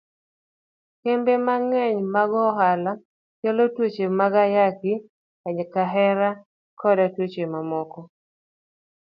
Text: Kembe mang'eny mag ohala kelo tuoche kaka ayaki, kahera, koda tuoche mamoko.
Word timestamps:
Kembe 1.01 1.33
mang'eny 1.45 1.97
mag 2.15 2.31
ohala 2.45 2.91
kelo 3.39 3.63
tuoche 3.75 4.05
kaka 4.17 4.39
ayaki, 4.47 4.93
kahera, 5.73 6.29
koda 6.79 7.05
tuoche 7.15 7.43
mamoko. 7.53 7.99